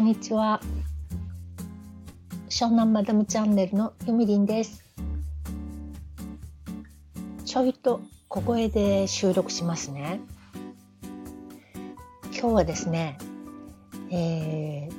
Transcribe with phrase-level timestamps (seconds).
[0.00, 0.62] こんにちは。
[2.48, 4.82] 湘南マダムチャンネルのゆみりんです。
[7.44, 10.22] ちょいと小声で収録しますね。
[12.32, 13.18] 今日はですね、
[14.10, 14.92] えー、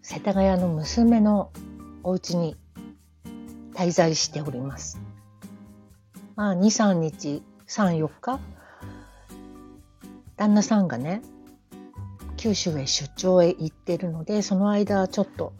[0.00, 1.52] 世田谷の娘の
[2.02, 2.56] お家に
[3.74, 4.98] 滞在しております。
[6.36, 8.40] まあ、2、3日、3、4日、
[10.36, 11.20] 旦那さんがね、
[12.38, 15.52] 九州へ出張へ行ってるので、その間ちょっと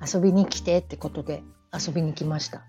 [0.00, 2.62] 遊びに来てってことで遊びに来ました。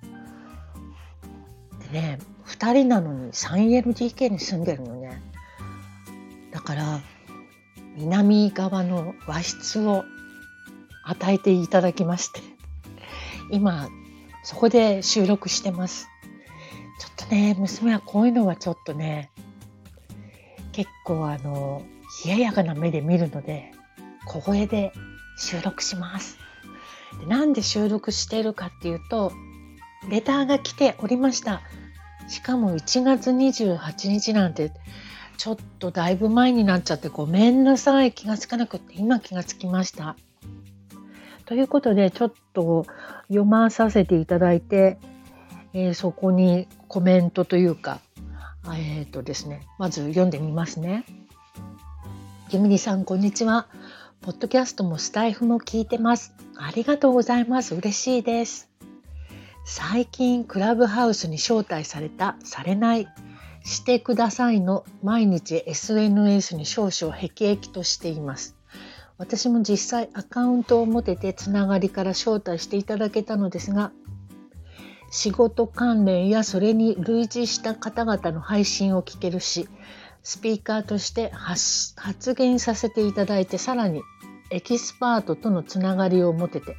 [1.91, 5.21] でね、2人なのに 3LDK に住んでるのね。
[6.51, 7.01] だから、
[7.97, 10.05] 南側の和室を
[11.03, 12.41] 与えていただきまして、
[13.51, 13.89] 今、
[14.43, 16.07] そこで収録してます。
[16.99, 19.29] ちょっとね、娘はこういうのはちょっとね、
[20.71, 21.81] 結構あの、
[22.25, 23.71] 冷ややかな目で見るので、
[24.25, 24.93] 小声で
[25.37, 26.37] 収録します。
[27.19, 29.31] でなんで収録してるかっていうと、
[30.09, 31.61] レターが来ておりました。
[32.27, 34.71] しかも1月28日なんて、
[35.37, 38.11] ちょっとだいぶ前になっちゃってごめんなさい。
[38.11, 40.15] 気がつかなくって今気がつきました。
[41.45, 42.85] ということで、ちょっと
[43.27, 44.97] 読まさせていただいて、
[45.73, 48.01] えー、そこにコメントというか、
[48.73, 51.05] えっ、ー、とですね、まず読んでみますね。
[52.49, 53.67] ゆみりさん、こんにちは。
[54.21, 56.33] ポッドキャストもスタイフも聞いてます。
[56.55, 57.75] ありがとうございます。
[57.75, 58.69] 嬉しいです。
[59.65, 63.09] 最近、クラブハウスに招待された、されない、
[63.65, 68.55] してくださいの毎日 SNS に少々辟易としています。
[69.17, 73.91] 私も実際アカウントを持ててつながりから招待していただけたのですが、
[75.11, 79.67] 仕事関連やそれに類似した方々の配信を聞けるし、
[80.23, 84.01] スピーカーとして発言させていただいて、さらに
[84.49, 86.75] エキスパートとのつながりを持てて、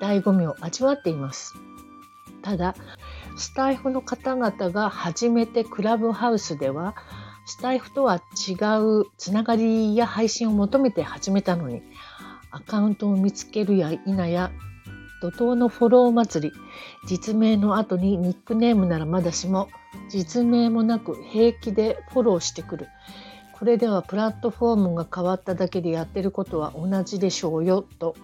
[0.00, 1.54] 醍醐味を味わっています。
[2.42, 2.74] ただ、
[3.36, 6.94] スタイフの方々が初めてクラブハウスでは、
[7.46, 8.16] スタイフとは
[8.48, 11.82] 違うつながりや配信を求めて始めたのに、
[12.50, 14.50] アカウントを見つけるや否や
[15.22, 16.56] 怒涛のフォロー祭り、
[17.06, 19.68] 実名の後にニックネームならまだしも、
[20.08, 22.88] 実名もなく平気でフォローしてくる。
[23.52, 28.14] これではプラットフォームが変わっただけでやってることは同じでしょうよ、と。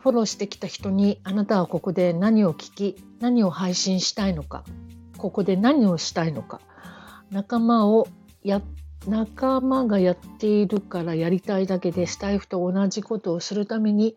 [0.00, 4.64] フォローしてきた人にあなたはここで何を聞き、何を配信したいのか、
[5.16, 6.60] ここで何をしたいのか、
[7.30, 8.08] 仲間を
[8.42, 8.60] や
[9.06, 14.16] 仲間がやっているからやりたいだけでスタイフと同じことをするために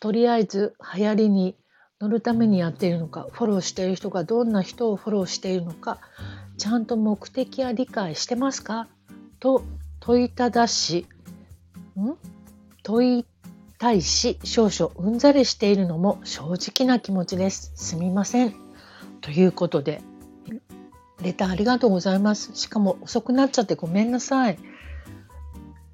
[0.00, 1.56] とりあえず流行りに
[2.00, 5.98] 乗るためにやっているのかフォローしている人がどんな人をフォローしているのか
[6.56, 8.88] ちゃんと目的や理解してますか？
[9.40, 9.64] と
[10.00, 11.06] 問いただし
[11.96, 12.16] ん？
[12.82, 13.26] 問い
[13.78, 17.72] たいし少々うんざりしているのも正直な気持ちです。
[17.76, 18.54] すみません。
[19.20, 20.00] ということで
[21.22, 22.54] レターありがとうございます。
[22.54, 24.58] しかも遅くなっちゃってごめんなさい。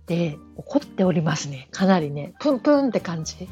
[0.07, 1.69] で怒っておりますね。
[1.71, 3.49] かなりねプンプンって感じ。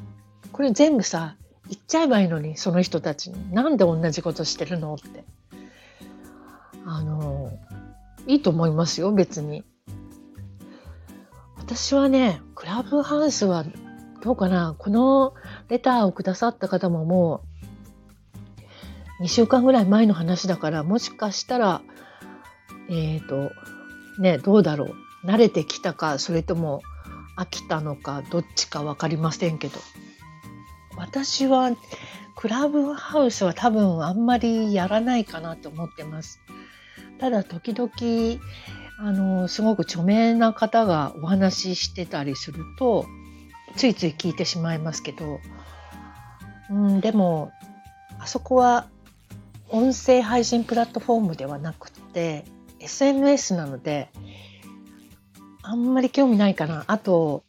[0.53, 1.37] これ全部さ
[1.69, 3.53] 言っちゃえばいいのにその人たちに。
[3.53, 5.25] なんで同じことしてるのって。
[6.85, 7.51] あの
[8.27, 9.65] いいと思いますよ別に。
[11.57, 13.65] 私はねクラブハウスは
[14.23, 14.75] どうかな。
[14.77, 15.35] この
[15.69, 17.43] レターをくださった方もも
[19.21, 21.81] う2週間ぐらい前の話だからもしかしたら
[22.91, 23.51] えっ、ー、と
[24.21, 24.95] ねどうだろう。
[25.25, 26.83] 慣れてきたかそれとも
[27.39, 29.79] 飽きたのかどっちか分かりませんけど。
[30.97, 31.70] 私は
[32.36, 36.41] クラブハウスは多分あんまりやらないかなと思ってます。
[37.19, 37.91] ただ時々
[38.98, 43.06] あのすごく著名な方がお話ししてたりすると
[43.76, 45.41] ついつい聞いてしまいますけど、
[46.70, 47.53] うん、でも
[48.19, 48.86] あそこは
[49.69, 52.44] 音声配信プラットフォームではなくて
[52.80, 54.10] SNS なので
[55.62, 56.84] あんまり興味ないかな。
[56.86, 57.45] あと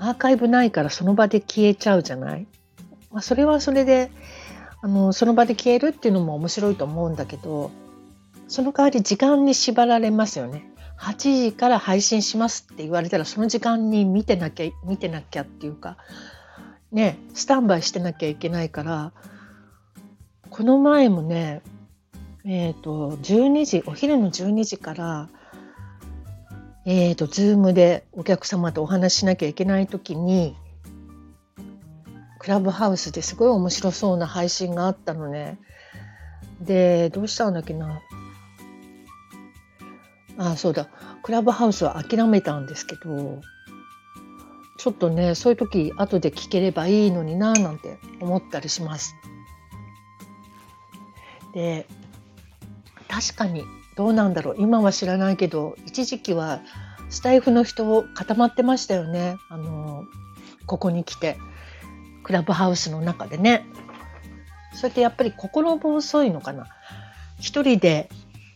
[0.00, 2.46] アーカイブないからその場で消えちゃうじゃない、
[3.12, 4.10] まあ、それはそれで
[4.82, 7.70] あのその場で消えるっていうのも面白いと思うんだけど
[8.48, 10.64] その代わり時間に縛られますよね。
[10.98, 15.96] 8時から配信しますって言われたらその時間に見てなきゃ見てなきゃっていうか
[16.92, 19.12] ねスタンバイしてなきゃいけないから
[20.50, 21.62] この前もね
[22.44, 25.28] えっ、ー、と12時お昼の12時から
[26.86, 30.56] えーと、ズームでお客様とお話ししなきゃいけない時に
[32.38, 35.58] クラブハウスですごい面白そうな配信があったのね。
[36.60, 38.02] でどうしたんだっけな
[40.38, 40.88] あそうだ
[41.22, 43.40] クラブハウスは諦めたんですけど
[44.78, 49.14] ちょっとねそういう時後で聞ければいいのにななんて思ったりします。
[51.52, 51.86] で
[53.08, 53.64] 確かに
[53.96, 54.56] どうなんだろう。
[54.58, 56.60] 今は知らないけど一時期は
[57.08, 59.36] スタイフの人固まってましたよね。
[59.48, 60.04] あの
[60.66, 61.38] ここに来て
[62.22, 63.64] クラブハウスの中でね。
[64.74, 66.66] それってやっぱり心細いのかな。
[67.38, 68.08] 一人で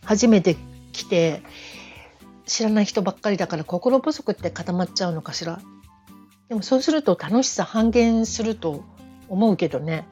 [0.05, 0.57] 初めて
[0.93, 1.43] 来て
[2.47, 5.61] 知らない人ばっかりだから心細くって固まっちゃうのかしら。
[6.49, 8.85] でもそうすると楽しさ半減すると
[9.29, 10.07] 思うけどね。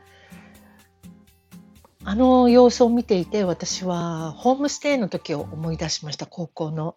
[2.05, 6.97] あの様子を見ていて私はホームステイの時を思い出しました高校の。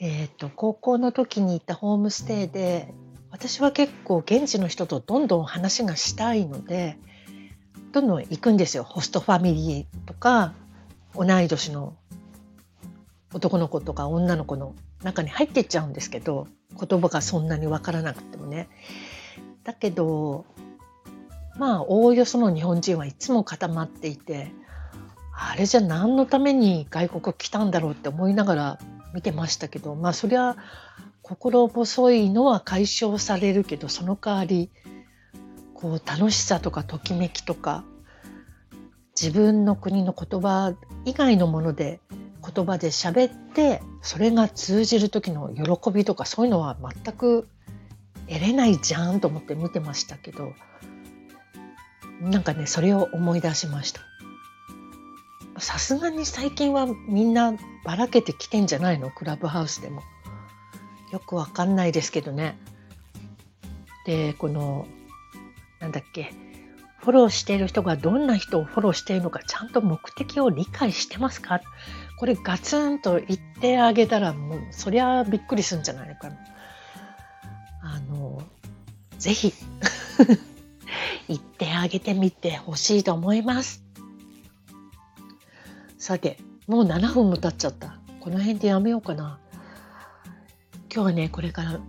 [0.00, 2.94] えっ、ー、と高校の時に行ったホームステイで
[3.30, 6.96] 私は結構現地の人とどんどん話がしたいので
[7.92, 10.54] どんどん行くんですよホストファミリーとか
[11.16, 11.96] 同い年の
[13.34, 16.46] 男の子とか女の子の中に入っていっちゃうんですけど
[16.78, 18.68] 言葉がそんなに分からなくてもね。
[19.64, 20.46] だけど
[21.58, 24.52] まあおおよその日本人はいつも固まっていて
[25.32, 28.78] あれじゃ何のために外国来たんだろうって思いながら
[29.14, 30.56] 見てましたけどまあそりゃ
[31.22, 34.70] 心細いのは解消されるけどその代わり
[35.74, 37.84] こう楽しさとかときめきとか
[39.20, 42.00] 自分の国の言葉以外のもので
[42.42, 47.48] 言葉で喋ってそれが通じる時の喜びとかそういうのは全く
[48.28, 50.52] 得れないじゃんと思って見てましたけど
[52.20, 54.00] なんかねそれを思い出しました。
[55.58, 57.52] さすがに最近はみんな
[57.84, 59.10] ばらけてきてんじゃないの？
[59.10, 60.02] クラブハウスでも。
[61.10, 62.58] よくわかんないですけどね。
[64.04, 64.86] でこの
[65.80, 66.32] なんだっけ？
[66.98, 71.60] フォローしている人がどんな人をフォローしているのかちゃんと目的を理解してますか？
[72.18, 76.36] これガツンと言ってあげたらもうそりゃびっくりするんじゃないのかな。
[77.82, 78.42] あの
[79.18, 79.54] ぜひ。
[81.28, 83.84] 言ってあげてみてほしいと思います。
[85.98, 87.98] さて、もう7分も経っちゃった。
[88.20, 89.38] この辺でやめようかな。
[90.92, 91.80] 今日はね、これから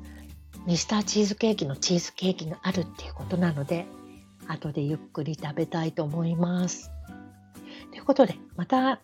[0.66, 3.88] ミスターチーズケーキのチーズケーキがあるっていうことなので、
[4.48, 6.92] 後でゆっくり食べたいと思います。
[7.92, 9.00] ということで、また、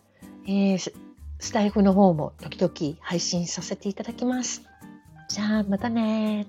[0.46, 0.92] えー、
[1.38, 4.62] スタイフの方も時々配信させていただきます。
[5.28, 6.46] じゃあ、またね